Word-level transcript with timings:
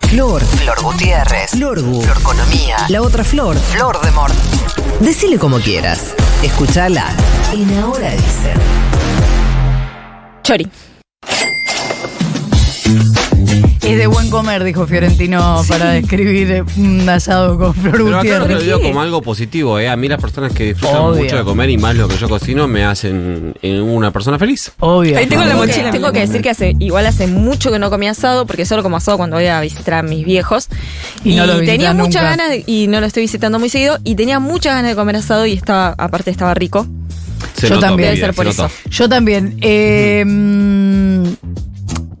Flor. 0.00 0.42
Flor 0.42 0.82
Gutiérrez. 0.82 1.50
Florgu. 1.52 2.02
Florconomía. 2.02 2.76
La 2.88 3.00
otra 3.00 3.24
flor. 3.24 3.56
Flor 3.56 4.00
de 4.02 4.10
Mort. 4.10 4.34
Decile 5.00 5.38
como 5.38 5.58
quieras. 5.58 6.14
Escúchala 6.42 7.06
en 7.52 7.78
Ahora 7.78 8.10
Dicen. 8.10 8.58
Chori. 10.42 10.70
Es 13.90 13.98
de 13.98 14.06
buen 14.06 14.30
comer, 14.30 14.62
dijo 14.62 14.86
Fiorentino 14.86 15.62
para 15.68 15.90
describir 15.90 16.64
un 16.76 17.08
asado 17.08 17.58
con 17.58 17.74
Flor 17.74 17.92
Pero 17.96 18.18
acá 18.18 18.38
lo 18.46 18.60
digo 18.60 18.80
como 18.80 19.00
algo 19.02 19.20
positivo, 19.22 19.78
¿eh? 19.78 19.88
A 19.88 19.96
mí 19.96 20.06
las 20.08 20.20
personas 20.20 20.52
que 20.52 20.64
disfrutan 20.64 20.96
Obvio. 21.02 21.22
mucho 21.24 21.36
de 21.36 21.44
comer 21.44 21.70
y 21.70 21.76
más 21.78 21.96
lo 21.96 22.06
que 22.06 22.16
yo 22.16 22.28
cocino 22.28 22.68
me 22.68 22.84
hacen 22.84 23.54
eh, 23.62 23.80
una 23.80 24.12
persona 24.12 24.38
feliz. 24.38 24.72
Obvio. 24.78 25.18
Ahí 25.18 25.26
tengo 25.26 25.44
la 25.44 25.56
mochila. 25.56 25.90
Tengo 25.90 26.12
que 26.12 26.20
decir 26.20 26.40
que 26.40 26.50
hace, 26.50 26.76
igual 26.78 27.06
hace 27.06 27.26
mucho 27.26 27.72
que 27.72 27.78
no 27.78 27.90
comí 27.90 28.06
asado, 28.06 28.46
porque 28.46 28.64
solo 28.64 28.82
como 28.82 28.96
asado 28.96 29.16
cuando 29.16 29.36
voy 29.36 29.46
a 29.46 29.60
visitar 29.60 29.94
a 29.94 30.02
mis 30.02 30.24
viejos. 30.24 30.68
Y 31.24 31.34
no 31.34 31.46
lo 31.46 31.58
tenía 31.60 31.92
muchas 31.92 32.22
ganas, 32.22 32.48
de- 32.50 32.62
y 32.66 32.86
no 32.86 33.00
lo 33.00 33.06
estoy 33.06 33.22
visitando 33.24 33.58
muy 33.58 33.70
seguido, 33.70 33.98
y 34.04 34.14
tenía 34.14 34.38
muchas 34.38 34.74
ganas 34.74 34.90
de 34.90 34.94
comer 34.96 35.16
asado 35.16 35.46
y 35.46 35.52
estaba, 35.54 35.94
aparte 35.98 36.30
estaba 36.30 36.54
rico. 36.54 36.86
Se 37.54 37.68
Yo 37.68 37.74
notó, 37.74 37.86
también. 37.88 38.10
Debe 38.10 38.20
ser 38.20 38.34
por 38.34 38.44
se 38.46 38.50
notó. 38.62 38.66
eso. 38.66 38.88
Yo 38.90 39.08
también. 39.08 39.56
Eh, 39.62 40.22
mm, 40.26 41.24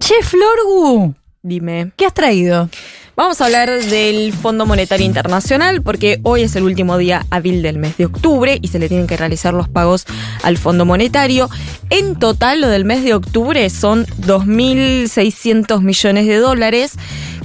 che, 0.00 0.14
Florgu, 0.22 1.14
Dime. 1.42 1.92
¿qué 1.96 2.04
has 2.04 2.12
traído? 2.12 2.68
Vamos 3.16 3.40
a 3.40 3.46
hablar 3.46 3.70
del 3.70 4.34
Fondo 4.34 4.66
Monetario 4.66 5.06
Internacional 5.06 5.80
porque 5.80 6.20
hoy 6.22 6.42
es 6.42 6.54
el 6.54 6.64
último 6.64 6.98
día 6.98 7.24
hábil 7.30 7.62
del 7.62 7.78
mes 7.78 7.96
de 7.96 8.04
octubre 8.04 8.58
y 8.60 8.68
se 8.68 8.78
le 8.78 8.88
tienen 8.88 9.06
que 9.06 9.16
realizar 9.16 9.54
los 9.54 9.66
pagos 9.66 10.04
al 10.42 10.58
Fondo 10.58 10.84
Monetario. 10.84 11.48
En 11.88 12.16
total, 12.16 12.60
lo 12.60 12.68
del 12.68 12.84
mes 12.84 13.04
de 13.04 13.14
octubre 13.14 13.70
son 13.70 14.04
2.600 14.06 15.80
millones 15.80 16.26
de 16.26 16.36
dólares, 16.36 16.92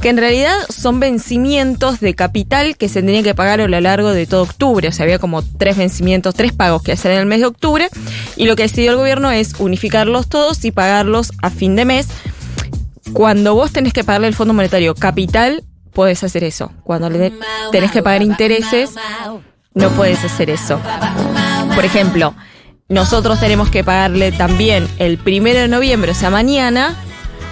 que 0.01 0.09
en 0.09 0.17
realidad 0.17 0.55
son 0.69 0.99
vencimientos 0.99 2.01
de 2.01 2.15
capital 2.15 2.75
que 2.75 2.89
se 2.89 3.01
tenían 3.01 3.23
que 3.23 3.33
pagar 3.33 3.61
a 3.61 3.67
lo 3.67 3.79
largo 3.79 4.11
de 4.11 4.27
todo 4.27 4.43
octubre. 4.43 4.89
O 4.89 4.91
sea, 4.91 5.03
había 5.03 5.19
como 5.19 5.41
tres 5.41 5.77
vencimientos, 5.77 6.35
tres 6.35 6.51
pagos 6.51 6.83
que 6.83 6.91
hacer 6.91 7.11
en 7.11 7.19
el 7.19 7.25
mes 7.25 7.39
de 7.39 7.47
octubre 7.47 7.89
y 8.35 8.45
lo 8.45 8.57
que 8.57 8.63
decidió 8.63 8.91
el 8.91 8.97
gobierno 8.97 9.31
es 9.31 9.53
unificarlos 9.57 10.27
todos 10.27 10.63
y 10.65 10.71
pagarlos 10.71 11.31
a 11.41 11.49
fin 11.49 11.77
de 11.77 11.85
mes. 11.85 12.07
Cuando 13.13 13.55
vos 13.55 13.71
tenés 13.71 13.93
que 13.93 14.03
pagarle 14.03 14.27
al 14.27 14.33
Fondo 14.33 14.53
Monetario 14.53 14.95
capital, 14.95 15.63
podés 15.93 16.23
hacer 16.23 16.43
eso. 16.43 16.71
Cuando 16.83 17.09
tenés 17.71 17.91
que 17.91 18.03
pagar 18.03 18.21
intereses, 18.21 18.91
no 19.73 19.89
puedes 19.91 20.23
hacer 20.23 20.49
eso. 20.49 20.79
Por 21.73 21.85
ejemplo, 21.85 22.35
nosotros 22.89 23.39
tenemos 23.39 23.69
que 23.69 23.83
pagarle 23.83 24.31
también 24.31 24.87
el 24.99 25.17
primero 25.17 25.59
de 25.59 25.67
noviembre, 25.67 26.11
o 26.11 26.15
sea, 26.15 26.29
mañana, 26.29 26.95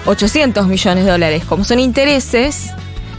800 0.05 0.67
millones 0.67 1.05
de 1.05 1.11
dólares. 1.11 1.43
Como 1.45 1.63
son 1.63 1.79
intereses, 1.79 2.71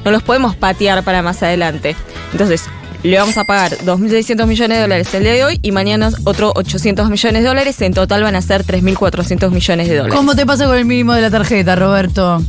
no 0.04 0.10
los 0.10 0.22
podemos 0.22 0.54
patear 0.54 1.02
para 1.02 1.22
más 1.22 1.42
adelante. 1.42 1.96
Entonces, 2.32 2.64
le 3.04 3.18
vamos 3.18 3.36
a 3.36 3.44
pagar 3.44 3.72
2.600 3.72 4.46
millones 4.46 4.78
de 4.78 4.82
dólares 4.82 5.12
el 5.12 5.22
día 5.22 5.34
de 5.34 5.44
hoy 5.44 5.60
y 5.62 5.72
mañana 5.72 6.10
otro 6.24 6.52
800 6.56 7.10
millones 7.10 7.42
de 7.42 7.48
dólares. 7.48 7.80
En 7.82 7.92
total 7.92 8.22
van 8.22 8.34
a 8.34 8.40
ser 8.40 8.64
3.400 8.64 9.50
millones 9.50 9.88
de 9.88 9.96
dólares. 9.96 10.16
¿Cómo 10.16 10.34
te 10.34 10.46
pasa 10.46 10.66
con 10.66 10.78
el 10.78 10.86
mínimo 10.86 11.12
de 11.12 11.20
la 11.20 11.30
tarjeta, 11.30 11.76
Roberto? 11.76 12.42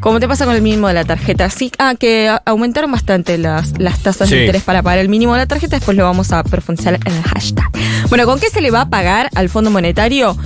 ¿Cómo 0.00 0.18
te 0.18 0.28
pasa 0.28 0.46
con 0.46 0.54
el 0.54 0.62
mínimo 0.62 0.88
de 0.88 0.94
la 0.94 1.04
tarjeta? 1.04 1.50
Sí, 1.50 1.70
ah, 1.78 1.94
que 1.94 2.34
aumentaron 2.46 2.90
bastante 2.90 3.36
las, 3.36 3.78
las 3.78 3.98
tasas 3.98 4.30
de 4.30 4.40
interés 4.40 4.62
para 4.62 4.82
pagar 4.82 4.98
el 4.98 5.10
mínimo 5.10 5.34
de 5.34 5.40
la 5.40 5.46
tarjeta. 5.46 5.76
Después 5.76 5.96
lo 5.96 6.04
vamos 6.04 6.32
a 6.32 6.42
profundizar 6.42 6.94
en 6.94 7.12
el 7.12 7.22
hashtag. 7.22 7.70
Bueno, 8.08 8.24
¿con 8.24 8.40
qué 8.40 8.48
se 8.48 8.62
le 8.62 8.70
va 8.70 8.82
a 8.82 8.88
pagar 8.88 9.28
al 9.34 9.50
Fondo 9.50 9.70
Monetario? 9.70 10.38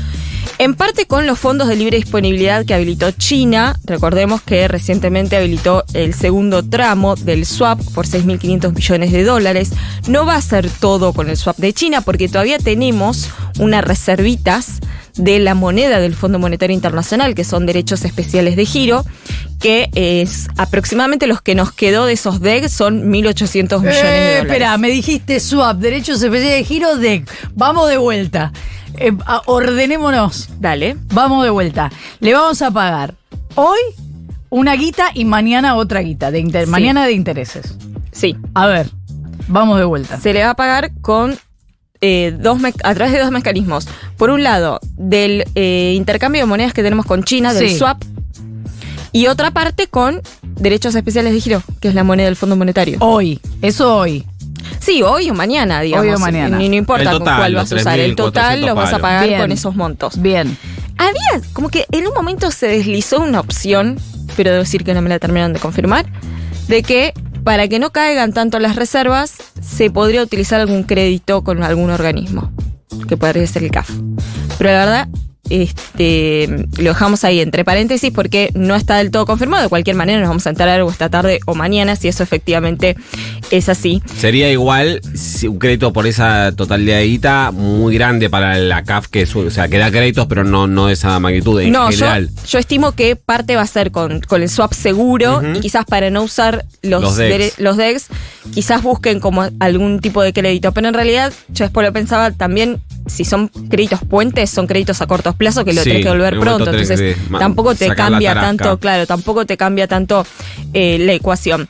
En 0.63 0.75
parte 0.75 1.07
con 1.07 1.27
los 1.27 1.39
fondos 1.39 1.69
de 1.69 1.77
libre 1.77 1.97
disponibilidad 1.97 2.67
que 2.67 2.75
habilitó 2.75 3.13
China. 3.13 3.81
Recordemos 3.85 4.43
que 4.43 4.69
recientemente 4.69 5.37
habilitó 5.37 5.85
el 5.95 6.13
segundo 6.13 6.63
tramo 6.63 7.17
del 7.17 7.47
swap 7.47 7.81
por 7.95 8.07
6.500 8.07 8.75
millones 8.75 9.11
de 9.11 9.25
dólares. 9.25 9.71
No 10.07 10.27
va 10.27 10.35
a 10.35 10.43
ser 10.43 10.69
todo 10.69 11.15
con 11.15 11.31
el 11.31 11.39
swap 11.39 11.57
de 11.57 11.73
China 11.73 12.03
porque 12.03 12.29
todavía 12.29 12.59
tenemos 12.59 13.31
unas 13.59 13.83
reservitas 13.83 14.81
de 15.17 15.39
la 15.39 15.55
moneda 15.55 15.99
del 15.99 16.15
Fondo 16.15 16.39
Monetario 16.39 16.75
Internacional, 16.75 17.35
que 17.35 17.45
son 17.45 17.65
derechos 17.65 18.05
especiales 18.05 18.55
de 18.55 18.67
giro, 18.67 19.07
que 19.61 19.89
es 19.95 20.49
aproximadamente 20.59 21.27
los 21.27 21.41
que 21.41 21.55
nos 21.55 21.73
quedó 21.73 22.05
de 22.05 22.13
esos 22.13 22.41
DEG 22.41 22.69
son 22.69 23.11
1.800 23.11 23.11
millones 23.11 23.83
de 23.83 23.91
Eh, 23.91 23.93
dólares. 23.93 24.43
espera, 24.43 24.77
me 24.77 24.91
dijiste 24.91 25.41
swap, 25.41 25.79
derechos 25.79 26.23
especiales 26.23 26.59
de 26.59 26.65
giro, 26.65 26.97
DEC. 26.97 27.27
Vamos 27.55 27.89
de 27.89 27.97
vuelta. 27.97 28.53
Eh, 29.01 29.13
a- 29.27 29.43
ordenémonos. 29.47 30.49
Dale. 30.61 30.97
Vamos 31.13 31.43
de 31.45 31.51
vuelta. 31.51 31.91
Le 32.21 32.33
vamos 32.35 32.61
a 32.63 32.71
pagar 32.71 33.15
hoy 33.55 33.79
una 34.51 34.75
guita 34.77 35.07
y 35.15 35.25
mañana 35.25 35.75
otra 35.77 36.01
guita. 36.01 36.31
De 36.31 36.39
inter- 36.41 36.67
Sí. 36.67 36.71
Mañana 36.71 37.07
de 37.07 37.13
intereses. 37.13 37.75
Sí. 38.13 38.37
A 38.55 38.67
ver, 38.67 38.91
vamos 39.49 39.79
de 39.79 39.85
vuelta. 39.85 40.19
Se 40.21 40.33
le 40.33 40.45
va 40.45 40.51
a 40.51 40.55
pagar 40.55 40.93
con 41.01 41.37
eh, 42.03 42.35
dos 42.41 42.59
a 42.83 42.95
través 42.95 43.13
de 43.13 43.21
dos 43.21 43.31
mecanismos. 43.31 43.87
Por 44.17 44.31
un 44.31 44.43
lado, 44.43 44.81
del 44.97 45.45
eh, 45.55 45.93
intercambio 45.97 46.41
de 46.43 46.47
monedas 46.47 46.73
que 46.73 46.83
tenemos 46.83 47.05
con 47.07 47.25
China, 47.25 47.53
del 47.53 47.69
Sí. 47.69 47.77
swap. 47.79 48.03
Y 49.13 49.27
otra 49.27 49.51
parte 49.51 49.87
con 49.87 50.23
derechos 50.43 50.95
especiales 50.95 51.33
de 51.35 51.41
giro, 51.41 51.63
que 51.81 51.89
es 51.89 51.95
la 51.95 52.05
moneda 52.05 52.27
del 52.27 52.37
Fondo 52.37 52.57
Monetario. 52.57 52.97
Hoy, 53.01 53.41
eso 53.61 53.97
hoy. 53.97 54.25
Sí, 54.81 55.03
hoy 55.03 55.31
o 55.31 55.35
mañana, 55.35 55.81
digamos. 55.81 56.07
Hoy 56.07 56.15
o 56.15 56.19
mañana. 56.19 56.57
Ni 56.57 56.69
no 56.69 56.77
importa 56.77 57.13
con 57.13 57.23
cuál 57.23 57.53
los 57.53 57.63
vas 57.65 57.73
a 57.73 57.77
usar. 57.77 58.01
El 58.01 58.17
total 58.17 58.61
3.400 58.61 58.67
lo 58.67 58.75
vas 58.75 58.93
a 58.93 58.99
pagar 58.99 59.29
Bien. 59.29 59.41
con 59.41 59.53
esos 59.53 59.77
montos. 59.77 60.21
Bien. 60.21 60.57
Había 60.97 61.49
como 61.53 61.69
que 61.69 61.87
en 61.93 62.07
un 62.07 62.15
momento 62.15 62.51
se 62.51 62.67
deslizó 62.67 63.21
una 63.21 63.41
opción, 63.41 63.99
pero 64.37 64.51
debo 64.51 64.63
decir 64.63 64.85
que 64.85 64.95
no 64.95 65.03
me 65.03 65.09
la 65.09 65.19
terminaron 65.19 65.53
de 65.53 65.61
confirmar, 65.61 66.07
de 66.69 66.83
que 66.83 67.15
para 67.45 67.69
que 67.69 67.79
no 67.79 67.91
caigan 67.91 68.33
tanto 68.33 68.59
las 68.59 68.77
reservas, 68.77 69.37
se 69.63 69.91
podría 69.91 70.23
utilizar 70.23 70.61
algún 70.61 70.83
crédito 70.83 71.43
con 71.43 71.63
algún 71.63 71.91
organismo, 71.91 72.53
que 73.09 73.17
podría 73.17 73.47
ser 73.47 73.65
el 73.65 73.71
CAF. 73.71 73.91
Pero 74.59 74.71
la 74.71 74.79
verdad, 74.79 75.09
este, 75.51 76.67
lo 76.79 76.91
dejamos 76.91 77.25
ahí 77.25 77.41
entre 77.41 77.65
paréntesis 77.65 78.11
porque 78.13 78.51
no 78.55 78.75
está 78.75 78.97
del 78.99 79.11
todo 79.11 79.27
confirmado. 79.27 79.65
De 79.65 79.69
cualquier 79.69 79.97
manera, 79.97 80.21
nos 80.21 80.29
vamos 80.29 80.47
a 80.47 80.51
enterar 80.51 80.79
algo 80.79 80.91
esta 80.91 81.09
tarde 81.11 81.41
o 81.47 81.55
mañana 81.55 81.97
si 81.97 82.09
eso 82.09 82.23
efectivamente 82.23 82.97
es 83.51 83.69
así. 83.69 84.03
Sería 84.17 84.51
igual 84.51 85.01
si 85.15 85.49
un 85.49 85.59
crédito 85.59 85.93
por 85.93 86.07
esa 86.07 86.53
totalidad 86.53 86.99
de 86.99 87.07
guita 87.07 87.51
muy 87.51 87.95
grande 87.95 88.31
para 88.31 88.57
la 88.59 88.85
CAF, 88.85 89.09
que 89.09 89.23
es, 89.23 89.35
o 89.37 89.51
sea, 89.51 89.69
que 89.69 89.79
da 89.79 89.91
créditos, 89.91 90.27
pero 90.27 90.45
no, 90.45 90.67
no 90.67 90.87
de 90.87 90.95
esa 90.95 91.19
magnitud 91.21 91.61
en 91.61 91.73
no, 91.73 91.91
yo, 91.91 91.97
general. 91.99 92.31
yo 92.49 92.59
estimo 92.59 92.93
que 92.93 93.17
parte 93.17 93.57
va 93.57 93.63
a 93.63 93.67
ser 93.67 93.91
con, 93.91 94.21
con 94.21 94.43
el 94.43 94.49
swap 94.49 94.73
seguro 94.73 95.43
y 95.55 95.61
quizás 95.61 95.85
para 95.85 96.11
no 96.11 96.23
usar 96.23 96.65
los, 96.83 97.03
Los 97.03 97.17
DEX. 97.17 97.59
los 97.59 97.77
DEX, 97.77 98.07
quizás 98.55 98.83
busquen 98.83 99.21
como 99.21 99.49
algún 99.59 100.01
tipo 100.01 100.23
de 100.23 100.33
crédito. 100.33 100.73
Pero 100.73 100.89
en 100.89 100.95
realidad, 100.95 101.33
yo 101.49 101.65
después 101.65 101.87
lo 101.87 101.93
pensaba 101.93 102.31
también, 102.31 102.81
si 103.11 103.25
son 103.25 103.49
créditos 103.49 104.01
puentes, 104.09 104.51
son 104.51 104.67
créditos 104.67 105.01
a 105.01 105.07
corto 105.07 105.33
plazo 105.35 105.65
que 105.65 105.73
lo 105.73 105.83
Sí, 105.83 105.91
tenés 105.91 106.05
que 106.05 106.11
volver 106.11 106.39
pronto. 106.39 106.71
Entonces, 106.71 107.17
tampoco 107.39 107.75
te 107.75 107.95
cambia 107.95 108.35
tanto, 108.35 108.79
claro, 108.79 109.07
tampoco 109.07 109.47
te 109.47 109.57
cambia 109.57 109.87
tanto 109.87 110.27
eh, 110.73 110.99
la 110.99 111.13
ecuación. 111.13 111.69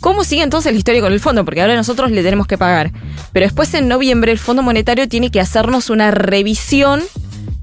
¿Cómo 0.00 0.24
sigue 0.24 0.42
entonces 0.42 0.72
la 0.72 0.78
historia 0.78 1.00
con 1.00 1.12
el 1.12 1.20
fondo? 1.20 1.44
Porque 1.44 1.60
ahora 1.62 1.76
nosotros 1.76 2.10
le 2.10 2.24
tenemos 2.24 2.48
que 2.48 2.58
pagar. 2.58 2.90
Pero 3.32 3.46
después 3.46 3.72
en 3.74 3.86
noviembre 3.86 4.32
el 4.32 4.38
Fondo 4.38 4.60
Monetario 4.62 5.08
tiene 5.08 5.30
que 5.30 5.40
hacernos 5.40 5.90
una 5.90 6.10
revisión 6.10 7.00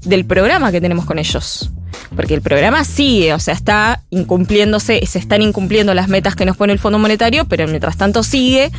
del 0.04 0.24
programa 0.24 0.72
que 0.72 0.80
tenemos 0.80 1.04
con 1.04 1.18
ellos. 1.18 1.70
Porque 2.16 2.34
el 2.34 2.40
programa 2.40 2.84
sigue, 2.84 3.34
o 3.34 3.38
sea, 3.38 3.52
está 3.52 4.02
incumpliéndose, 4.10 5.04
se 5.06 5.18
están 5.18 5.42
incumpliendo 5.42 5.92
las 5.92 6.08
metas 6.08 6.34
que 6.34 6.46
nos 6.46 6.56
pone 6.56 6.72
el 6.72 6.78
Fondo 6.78 6.98
Monetario, 6.98 7.44
pero 7.44 7.66
mientras 7.68 7.98
tanto 7.98 8.22
sigue. 8.22 8.70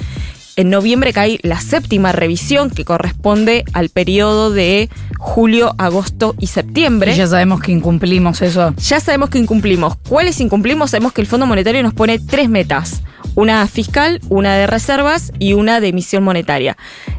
En 0.57 0.69
noviembre 0.69 1.13
cae 1.13 1.39
la 1.43 1.59
séptima 1.61 2.11
revisión 2.11 2.69
que 2.69 2.83
corresponde 2.85 3.63
al 3.73 3.89
periodo 3.89 4.51
de 4.51 4.89
julio, 5.17 5.73
agosto 5.77 6.35
y 6.39 6.47
septiembre. 6.47 7.13
Y 7.13 7.17
ya 7.17 7.27
sabemos 7.27 7.61
que 7.61 7.71
incumplimos 7.71 8.41
eso. 8.41 8.73
Ya 8.77 8.99
sabemos 8.99 9.29
que 9.29 9.39
incumplimos. 9.39 9.95
¿Cuáles 10.07 10.39
incumplimos? 10.41 10.91
Sabemos 10.91 11.13
que 11.13 11.21
el 11.21 11.27
Fondo 11.27 11.45
Monetario 11.45 11.81
nos 11.83 11.93
pone 11.93 12.19
tres 12.19 12.49
metas. 12.49 13.01
Una 13.35 13.65
fiscal, 13.67 14.19
una 14.29 14.55
de 14.55 14.67
reservas 14.67 15.31
y 15.39 15.53
una 15.53 15.79
de 15.79 15.87
emisión 15.87 16.23
monetaria. 16.23 16.75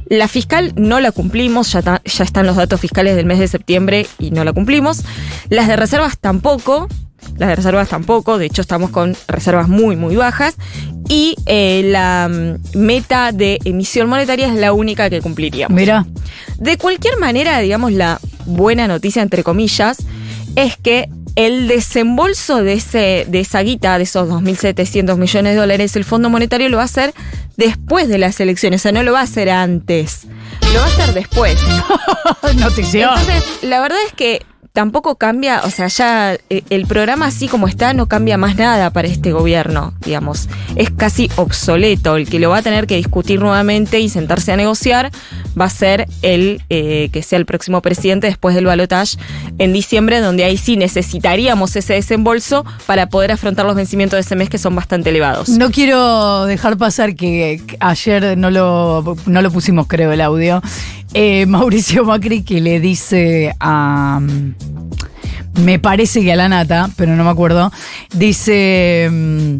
La 0.06 0.28
fiscal 0.28 0.72
no 0.76 1.00
la 1.00 1.10
cumplimos, 1.10 1.72
ya, 1.72 1.80
ta- 1.80 2.02
ya 2.04 2.24
están 2.24 2.46
los 2.46 2.56
datos 2.56 2.80
fiscales 2.80 3.16
del 3.16 3.24
mes 3.24 3.38
de 3.38 3.48
septiembre 3.48 4.06
y 4.18 4.30
no 4.30 4.44
la 4.44 4.52
cumplimos. 4.52 5.04
Las 5.48 5.68
de 5.68 5.76
reservas 5.76 6.18
tampoco. 6.18 6.86
Las 7.38 7.50
de 7.50 7.54
reservas 7.56 7.88
tampoco, 7.88 8.36
de 8.36 8.46
hecho 8.46 8.60
estamos 8.62 8.90
con 8.90 9.16
reservas 9.28 9.68
muy, 9.68 9.94
muy 9.94 10.16
bajas. 10.16 10.56
Y 11.12 11.36
eh, 11.44 11.82
la 11.84 12.26
mm, 12.26 12.78
meta 12.78 13.32
de 13.32 13.58
emisión 13.66 14.08
monetaria 14.08 14.46
es 14.46 14.54
la 14.54 14.72
única 14.72 15.10
que 15.10 15.20
cumpliríamos. 15.20 15.76
Mira, 15.76 16.06
De 16.56 16.78
cualquier 16.78 17.18
manera, 17.18 17.58
digamos, 17.58 17.92
la 17.92 18.18
buena 18.46 18.88
noticia, 18.88 19.20
entre 19.20 19.44
comillas, 19.44 19.98
es 20.56 20.78
que 20.78 21.10
el 21.36 21.68
desembolso 21.68 22.62
de, 22.62 22.72
ese, 22.72 23.26
de 23.28 23.40
esa 23.40 23.60
guita, 23.60 23.98
de 23.98 24.04
esos 24.04 24.26
2.700 24.26 25.18
millones 25.18 25.52
de 25.52 25.60
dólares, 25.60 25.96
el 25.96 26.04
Fondo 26.04 26.30
Monetario 26.30 26.70
lo 26.70 26.78
va 26.78 26.84
a 26.84 26.86
hacer 26.86 27.12
después 27.58 28.08
de 28.08 28.16
las 28.16 28.40
elecciones, 28.40 28.80
o 28.80 28.82
sea, 28.84 28.92
no 28.92 29.02
lo 29.02 29.12
va 29.12 29.20
a 29.20 29.24
hacer 29.24 29.50
antes, 29.50 30.26
lo 30.72 30.80
va 30.80 30.86
a 30.86 30.88
hacer 30.88 31.12
después. 31.12 31.58
notición. 32.56 33.10
Entonces, 33.18 33.44
la 33.60 33.82
verdad 33.82 33.98
es 34.06 34.14
que 34.14 34.46
tampoco 34.72 35.16
cambia, 35.16 35.60
o 35.64 35.70
sea, 35.70 35.86
ya 35.88 36.34
eh, 36.48 36.62
el 36.70 36.86
programa 36.86 37.26
así 37.26 37.46
como 37.46 37.68
está 37.68 37.92
no 37.92 38.06
cambia 38.06 38.38
más 38.38 38.56
nada 38.56 38.90
para 38.90 39.08
este 39.08 39.32
gobierno, 39.32 39.92
digamos. 40.04 40.48
Es 40.76 40.90
casi 40.90 41.30
obsoleto. 41.36 42.16
El 42.16 42.28
que 42.28 42.38
lo 42.38 42.50
va 42.50 42.58
a 42.58 42.62
tener 42.62 42.86
que 42.86 42.96
discutir 42.96 43.40
nuevamente 43.40 44.00
y 44.00 44.08
sentarse 44.08 44.52
a 44.52 44.56
negociar 44.56 45.10
va 45.58 45.66
a 45.66 45.70
ser 45.70 46.08
el 46.22 46.62
eh, 46.70 47.10
que 47.12 47.22
sea 47.22 47.38
el 47.38 47.44
próximo 47.44 47.82
presidente 47.82 48.26
después 48.26 48.54
del 48.54 48.64
balotaje 48.64 49.18
en 49.58 49.72
diciembre, 49.72 50.20
donde 50.20 50.44
ahí 50.44 50.56
sí 50.56 50.76
necesitaríamos 50.76 51.76
ese 51.76 51.94
desembolso 51.94 52.64
para 52.86 53.08
poder 53.08 53.32
afrontar 53.32 53.66
los 53.66 53.74
vencimientos 53.74 54.16
de 54.16 54.20
ese 54.22 54.36
mes 54.36 54.48
que 54.48 54.58
son 54.58 54.74
bastante 54.74 55.10
elevados. 55.10 55.48
No 55.50 55.70
quiero 55.70 56.46
dejar 56.46 56.78
pasar 56.78 57.14
que, 57.14 57.60
que 57.66 57.76
ayer 57.80 58.38
no 58.38 58.50
lo, 58.50 59.16
no 59.26 59.42
lo 59.42 59.50
pusimos, 59.50 59.86
creo, 59.86 60.12
el 60.12 60.20
audio. 60.20 60.62
Eh, 61.14 61.46
Mauricio 61.48 62.04
Macri 62.04 62.42
que 62.42 62.60
le 62.60 62.80
dice 62.80 63.54
a. 63.60 64.18
mm, 64.20 64.54
Me 65.64 65.78
parece 65.78 66.22
que 66.22 66.32
a 66.32 66.36
la 66.36 66.48
nata, 66.48 66.90
pero 66.96 67.14
no 67.16 67.24
me 67.24 67.30
acuerdo. 67.30 67.70
Dice. 68.14 69.08
mm, 69.10 69.56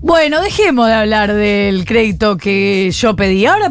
Bueno, 0.00 0.40
dejemos 0.42 0.86
de 0.88 0.92
hablar 0.94 1.32
del 1.32 1.84
crédito 1.86 2.36
que 2.36 2.90
yo 2.90 3.16
pedí. 3.16 3.46
Ahora 3.46 3.70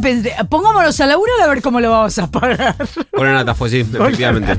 pongámonos 0.50 1.00
a 1.00 1.06
laburar 1.06 1.42
a 1.44 1.48
ver 1.48 1.62
cómo 1.62 1.80
lo 1.80 1.92
vamos 1.92 2.18
a 2.20 2.30
pagar. 2.32 2.76
Buena 3.16 3.34
nata 3.34 3.54
fue, 3.54 3.70
sí, 3.70 3.82
efectivamente. 3.82 4.52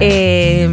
Eh, 0.00 0.68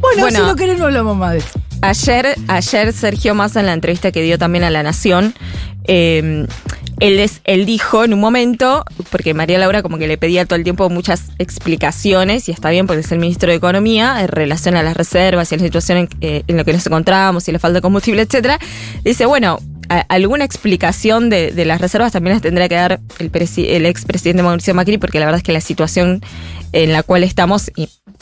Bueno, 0.00 0.22
Bueno. 0.22 0.38
si 0.40 0.44
no 0.46 0.56
querés 0.56 0.78
no 0.78 0.86
hablamos 0.86 1.16
más 1.16 1.32
de 1.32 1.38
esto. 1.38 1.60
Ayer, 1.82 2.36
ayer 2.48 2.92
Sergio 2.94 3.34
Massa 3.34 3.60
en 3.60 3.66
la 3.66 3.74
entrevista 3.74 4.10
que 4.10 4.22
dio 4.22 4.38
también 4.38 4.64
a 4.64 4.70
La 4.70 4.82
Nación, 4.82 5.34
eh, 5.84 6.46
él, 7.00 7.18
es- 7.18 7.40
él 7.44 7.66
dijo 7.66 8.04
en 8.04 8.14
un 8.14 8.20
momento, 8.20 8.84
porque 9.10 9.34
María 9.34 9.58
Laura 9.58 9.82
como 9.82 9.98
que 9.98 10.06
le 10.06 10.16
pedía 10.18 10.44
todo 10.46 10.56
el 10.56 10.64
tiempo 10.64 10.88
muchas 10.90 11.24
explicaciones, 11.38 12.48
y 12.48 12.52
está 12.52 12.70
bien 12.70 12.86
porque 12.86 13.00
es 13.00 13.12
el 13.12 13.18
ministro 13.18 13.50
de 13.50 13.56
Economía, 13.56 14.22
en 14.22 14.28
relación 14.28 14.76
a 14.76 14.82
las 14.82 14.96
reservas 14.96 15.50
y 15.52 15.54
a 15.54 15.58
la 15.58 15.64
situación 15.64 15.98
en, 15.98 16.08
eh, 16.20 16.42
en 16.46 16.56
la 16.56 16.64
que 16.64 16.72
nos 16.72 16.86
encontramos 16.86 17.46
y 17.48 17.52
la 17.52 17.58
falta 17.58 17.76
de 17.76 17.82
combustible, 17.82 18.22
etcétera, 18.22 18.58
dice, 19.04 19.26
bueno, 19.26 19.58
alguna 19.88 20.44
explicación 20.44 21.30
de, 21.30 21.52
de 21.52 21.64
las 21.64 21.80
reservas 21.80 22.12
también 22.12 22.34
las 22.34 22.42
tendrá 22.42 22.68
que 22.68 22.74
dar 22.74 23.00
el, 23.18 23.30
el 23.32 23.86
expresidente 23.86 24.42
Mauricio 24.42 24.74
Macri, 24.74 24.98
porque 24.98 25.18
la 25.18 25.26
verdad 25.26 25.38
es 25.38 25.44
que 25.44 25.52
la 25.52 25.60
situación 25.60 26.22
en 26.72 26.92
la 26.92 27.02
cual 27.02 27.24
estamos 27.24 27.70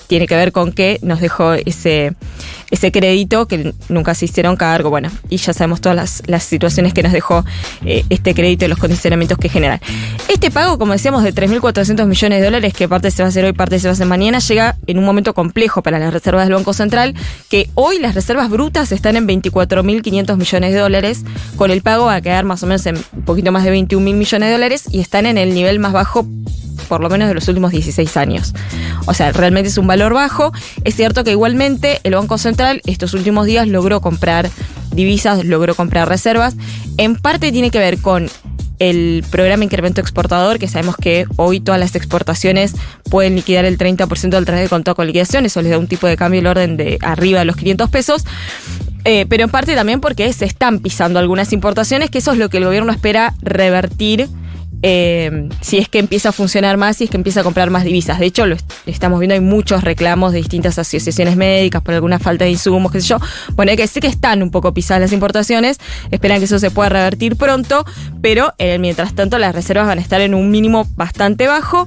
tiene 0.06 0.26
que 0.26 0.36
ver 0.36 0.52
con 0.52 0.72
que 0.72 0.98
nos 1.02 1.20
dejó 1.20 1.54
ese, 1.54 2.14
ese 2.70 2.92
crédito 2.92 3.46
que 3.46 3.72
nunca 3.88 4.14
se 4.14 4.26
hicieron 4.26 4.56
cargo, 4.56 4.90
bueno, 4.90 5.10
y 5.28 5.36
ya 5.38 5.52
sabemos 5.52 5.80
todas 5.80 5.96
las, 5.96 6.22
las 6.26 6.44
situaciones 6.44 6.92
que 6.92 7.02
nos 7.02 7.12
dejó 7.12 7.44
eh, 7.84 8.04
este 8.10 8.34
crédito 8.34 8.64
y 8.64 8.68
los 8.68 8.78
condicionamientos 8.78 9.38
que 9.38 9.48
generan. 9.48 9.80
Este 10.28 10.50
pago, 10.50 10.78
como 10.78 10.92
decíamos, 10.92 11.22
de 11.22 11.34
3.400 11.34 12.06
millones 12.06 12.40
de 12.40 12.44
dólares, 12.44 12.74
que 12.74 12.88
parte 12.88 13.10
se 13.10 13.22
va 13.22 13.26
a 13.26 13.30
hacer 13.30 13.44
hoy, 13.44 13.52
parte 13.52 13.78
se 13.78 13.88
va 13.88 13.90
a 13.90 13.94
hacer 13.94 14.06
mañana, 14.06 14.38
llega 14.40 14.76
en 14.86 14.98
un 14.98 15.04
momento 15.04 15.34
complejo 15.34 15.82
para 15.82 15.98
las 15.98 16.12
reservas 16.12 16.46
del 16.46 16.54
Banco 16.54 16.74
Central, 16.74 17.14
que 17.48 17.70
hoy 17.74 17.98
las 17.98 18.14
reservas 18.14 18.50
brutas 18.50 18.92
están 18.92 19.16
en 19.16 19.26
24.500 19.26 20.36
millones 20.36 20.72
de 20.72 20.78
dólares, 20.78 21.24
con 21.56 21.70
el 21.70 21.82
pago 21.82 22.06
va 22.06 22.16
a 22.16 22.20
quedar 22.20 22.44
más 22.44 22.62
o 22.62 22.66
menos 22.66 22.84
en 22.86 22.96
un 22.96 23.22
poquito 23.24 23.52
más 23.52 23.64
de 23.64 23.72
21.000 23.72 23.98
millones 23.98 24.48
de 24.48 24.52
dólares 24.52 24.84
y 24.90 25.00
están 25.00 25.26
en 25.26 25.38
el 25.38 25.54
nivel 25.54 25.78
más 25.78 25.92
bajo 25.92 26.26
por 26.88 27.00
lo 27.00 27.08
menos 27.08 27.28
de 27.28 27.34
los 27.34 27.48
últimos 27.48 27.72
16 27.72 28.16
años. 28.16 28.54
O 29.06 29.14
sea, 29.14 29.32
realmente 29.32 29.68
es 29.68 29.78
un 29.78 29.86
valor 29.86 30.14
bajo. 30.14 30.52
Es 30.84 30.94
cierto 30.94 31.24
que 31.24 31.30
igualmente 31.30 32.00
el 32.04 32.14
Banco 32.14 32.38
Central 32.38 32.82
estos 32.86 33.14
últimos 33.14 33.46
días 33.46 33.66
logró 33.68 34.00
comprar 34.00 34.50
divisas, 34.92 35.44
logró 35.44 35.74
comprar 35.74 36.08
reservas. 36.08 36.54
En 36.96 37.16
parte 37.16 37.52
tiene 37.52 37.70
que 37.70 37.78
ver 37.78 37.98
con 37.98 38.28
el 38.78 39.24
programa 39.30 39.64
Incremento 39.64 40.00
Exportador, 40.00 40.58
que 40.58 40.68
sabemos 40.68 40.96
que 40.96 41.26
hoy 41.36 41.60
todas 41.60 41.80
las 41.80 41.94
exportaciones 41.94 42.74
pueden 43.10 43.36
liquidar 43.36 43.64
el 43.64 43.78
30% 43.78 44.30
del 44.30 44.44
través 44.44 44.64
de 44.64 44.68
contado 44.68 44.96
con 44.96 45.06
liquidación, 45.06 45.46
eso 45.46 45.62
les 45.62 45.70
da 45.70 45.78
un 45.78 45.86
tipo 45.86 46.06
de 46.06 46.16
cambio 46.16 46.40
del 46.40 46.48
orden 46.48 46.76
de 46.76 46.98
arriba 47.00 47.38
de 47.38 47.44
los 47.44 47.56
500 47.56 47.88
pesos. 47.90 48.24
Eh, 49.04 49.26
pero 49.28 49.44
en 49.44 49.50
parte 49.50 49.74
también 49.74 50.00
porque 50.00 50.32
se 50.32 50.46
están 50.46 50.78
pisando 50.80 51.18
algunas 51.18 51.52
importaciones, 51.52 52.10
que 52.10 52.18
eso 52.18 52.32
es 52.32 52.38
lo 52.38 52.48
que 52.48 52.56
el 52.58 52.64
gobierno 52.64 52.90
espera 52.90 53.34
revertir 53.42 54.28
eh, 54.86 55.48
si 55.62 55.78
es 55.78 55.88
que 55.88 55.98
empieza 55.98 56.28
a 56.28 56.32
funcionar 56.32 56.76
más, 56.76 56.98
si 56.98 57.04
es 57.04 57.10
que 57.10 57.16
empieza 57.16 57.40
a 57.40 57.42
comprar 57.42 57.70
más 57.70 57.84
divisas. 57.84 58.18
De 58.18 58.26
hecho, 58.26 58.44
lo 58.46 58.54
est- 58.54 58.70
estamos 58.84 59.18
viendo, 59.18 59.34
hay 59.34 59.40
muchos 59.40 59.82
reclamos 59.82 60.32
de 60.32 60.38
distintas 60.38 60.78
asociaciones 60.78 61.36
médicas 61.36 61.80
por 61.80 61.94
alguna 61.94 62.18
falta 62.18 62.44
de 62.44 62.50
insumos, 62.50 62.92
qué 62.92 63.00
sé 63.00 63.08
yo. 63.08 63.18
Bueno, 63.54 63.70
hay 63.70 63.76
que 63.76 63.84
decir 63.84 64.02
que 64.02 64.08
están 64.08 64.42
un 64.42 64.50
poco 64.50 64.74
pisadas 64.74 65.00
las 65.00 65.12
importaciones, 65.12 65.78
esperan 66.10 66.38
que 66.38 66.44
eso 66.44 66.58
se 66.58 66.70
pueda 66.70 66.90
revertir 66.90 67.36
pronto, 67.36 67.86
pero 68.20 68.52
mientras 68.78 69.14
tanto 69.14 69.38
las 69.38 69.54
reservas 69.54 69.86
van 69.86 69.98
a 69.98 70.02
estar 70.02 70.20
en 70.20 70.34
un 70.34 70.50
mínimo 70.50 70.86
bastante 70.96 71.46
bajo. 71.46 71.86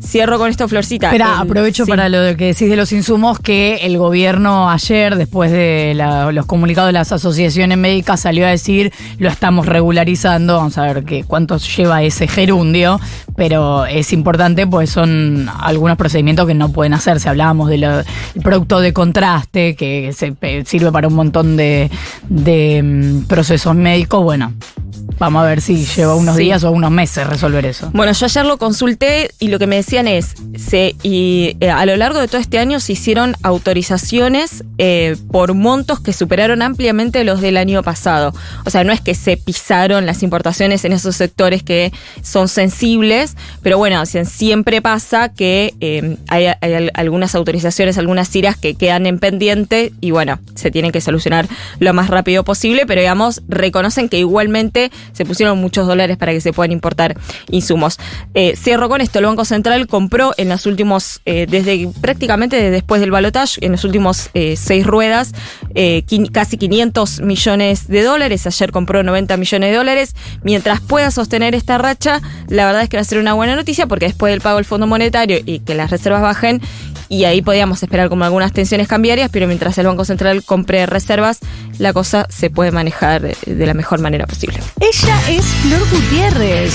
Cierro 0.00 0.38
con 0.38 0.48
esto, 0.50 0.68
Florcita. 0.68 1.06
Espera, 1.08 1.40
aprovecho 1.40 1.84
sí. 1.84 1.90
para 1.90 2.08
lo 2.08 2.36
que 2.36 2.46
decís 2.46 2.68
de 2.68 2.76
los 2.76 2.92
insumos, 2.92 3.38
que 3.40 3.76
el 3.82 3.98
gobierno 3.98 4.70
ayer, 4.70 5.16
después 5.16 5.50
de 5.50 5.94
la- 5.96 6.30
los 6.32 6.46
comunicados 6.46 6.88
de 6.88 6.92
las 6.92 7.10
asociaciones 7.12 7.76
médicas, 7.78 8.20
salió 8.20 8.46
a 8.46 8.50
decir, 8.50 8.92
lo 9.18 9.28
estamos 9.28 9.66
regularizando, 9.66 10.56
vamos 10.56 10.78
a 10.78 10.82
ver 10.82 11.04
qué 11.04 11.24
cuánto 11.24 11.56
lleva 11.58 12.02
ese 12.02 12.28
gerundio, 12.28 13.00
pero 13.36 13.86
es 13.86 14.12
importante 14.12 14.66
pues 14.66 14.90
son 14.90 15.48
algunos 15.60 15.96
procedimientos 15.96 16.46
que 16.46 16.54
no 16.54 16.70
pueden 16.72 16.94
hacerse. 16.94 17.28
Hablábamos 17.28 17.68
del 17.68 17.86
producto 18.42 18.80
de 18.80 18.92
contraste, 18.92 19.74
que 19.76 20.12
se, 20.12 20.32
pe- 20.32 20.64
sirve 20.66 20.92
para 20.92 21.08
un 21.08 21.14
montón 21.14 21.56
de, 21.56 21.90
de, 22.28 22.82
mm, 22.82 23.26
procesos 23.26 23.74
médicos, 23.74 24.22
bueno. 24.22 24.52
Vamos 25.18 25.42
a 25.42 25.46
ver 25.46 25.60
si 25.62 25.84
lleva 25.86 26.14
unos 26.14 26.36
Sí. 26.36 26.42
días 26.42 26.62
o 26.64 26.70
unos 26.70 26.90
meses 26.90 27.26
resolver 27.26 27.64
eso. 27.64 27.90
Bueno, 27.94 28.12
yo 28.12 28.26
ayer 28.26 28.44
lo 28.44 28.58
consulté 28.58 29.30
y 29.38 29.48
lo 29.48 29.58
que 29.58 29.66
me 29.66 29.76
decían 29.76 30.06
es, 30.08 30.34
se, 30.58 30.94
y 31.02 31.56
eh, 31.60 31.70
a 31.70 31.86
lo 31.86 31.96
largo 31.96 32.18
de 32.20 32.28
todo 32.28 32.40
este 32.40 32.58
año 32.58 32.80
se 32.80 32.92
hicieron 32.92 33.34
autorizaciones 33.42 34.64
eh, 34.78 35.16
por 35.30 35.54
montos 35.54 36.00
que 36.00 36.12
superaron 36.12 36.60
ampliamente 36.62 37.24
los 37.24 37.40
del 37.40 37.56
año 37.56 37.82
pasado. 37.82 38.34
O 38.64 38.70
sea, 38.70 38.84
no 38.84 38.92
es 38.92 39.00
que 39.00 39.14
se 39.14 39.36
pisaron 39.36 40.06
las 40.06 40.22
importaciones 40.22 40.84
en 40.84 40.92
esos 40.92 41.16
sectores 41.16 41.62
que 41.62 41.92
son 42.22 42.48
sensibles, 42.48 43.36
pero 43.62 43.78
bueno, 43.78 44.04
siempre 44.06 44.82
pasa 44.82 45.30
que 45.30 45.74
eh, 45.80 46.16
hay, 46.28 46.46
hay 46.60 46.74
al- 46.74 46.90
algunas 46.94 47.34
autorizaciones, 47.34 47.98
algunas 47.98 48.28
ciras 48.28 48.56
que 48.56 48.74
quedan 48.74 49.06
en 49.06 49.18
pendiente 49.18 49.92
y 50.00 50.10
bueno, 50.10 50.38
se 50.54 50.70
tienen 50.70 50.92
que 50.92 51.00
solucionar 51.00 51.48
lo 51.78 51.94
más 51.94 52.08
rápido 52.08 52.44
posible, 52.44 52.84
pero 52.86 53.00
digamos, 53.00 53.42
reconocen 53.48 54.08
que 54.08 54.18
igualmente 54.18 54.90
se 55.12 55.24
pusieron 55.24 55.58
muchos 55.58 55.86
dólares 55.86 56.16
para 56.16 56.32
que 56.32 56.40
se 56.40 56.52
puedan 56.52 56.72
importar 56.72 57.16
insumos. 57.50 57.98
Eh, 58.34 58.54
cierro 58.56 58.88
con 58.88 59.00
esto, 59.00 59.18
el 59.18 59.26
Banco 59.26 59.44
Central 59.44 59.86
compró 59.86 60.32
en 60.36 60.48
los 60.48 60.66
últimos, 60.66 61.20
eh, 61.24 61.46
desde 61.48 61.88
prácticamente 62.00 62.56
desde 62.56 62.70
después 62.70 63.00
del 63.00 63.10
balotaje, 63.10 63.36
en 63.60 63.72
los 63.72 63.84
últimos 63.84 64.30
eh, 64.34 64.56
seis 64.56 64.86
ruedas, 64.86 65.32
eh, 65.74 66.04
casi 66.32 66.56
500 66.56 67.20
millones 67.20 67.88
de 67.88 68.02
dólares, 68.02 68.46
ayer 68.46 68.72
compró 68.72 69.02
90 69.02 69.36
millones 69.36 69.70
de 69.70 69.76
dólares, 69.76 70.14
mientras 70.42 70.80
pueda 70.80 71.10
sostener 71.10 71.54
esta 71.54 71.78
racha, 71.78 72.22
la 72.48 72.66
verdad 72.66 72.82
es 72.82 72.88
que 72.88 72.96
va 72.96 73.02
a 73.02 73.04
ser 73.04 73.18
una 73.18 73.34
buena 73.34 73.56
noticia 73.56 73.86
porque 73.86 74.06
después 74.06 74.32
del 74.32 74.40
pago 74.40 74.56
del 74.56 74.64
Fondo 74.64 74.86
Monetario 74.86 75.38
y 75.44 75.60
que 75.60 75.74
las 75.74 75.90
reservas 75.90 76.22
bajen, 76.22 76.60
y 77.08 77.24
ahí 77.24 77.42
podíamos 77.42 77.82
esperar 77.82 78.08
como 78.08 78.24
algunas 78.24 78.52
tensiones 78.52 78.88
cambiarias, 78.88 79.30
pero 79.32 79.46
mientras 79.46 79.78
el 79.78 79.86
Banco 79.86 80.04
Central 80.04 80.42
compre 80.42 80.86
reservas, 80.86 81.38
la 81.78 81.92
cosa 81.92 82.26
se 82.30 82.50
puede 82.50 82.72
manejar 82.72 83.36
de 83.36 83.66
la 83.66 83.74
mejor 83.74 84.00
manera 84.00 84.26
posible. 84.26 84.58
Ella 85.02 85.18
es 85.28 85.44
Flor 85.44 85.86
Gutiérrez. 85.90 86.72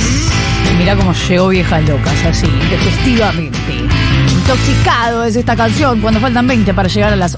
Y 0.71 0.77
mira 0.77 0.95
cómo 0.95 1.11
llegó 1.11 1.47
viejas 1.47 1.83
locas, 1.89 2.13
así, 2.23 2.45
intempestivamente. 2.45 3.73
Intoxicado 4.31 5.23
es 5.23 5.35
esta 5.35 5.55
canción 5.55 6.01
cuando 6.01 6.19
faltan 6.19 6.45
20 6.45 6.71
para 6.75 6.87
llegar 6.87 7.13
a 7.13 7.15
las 7.15 7.35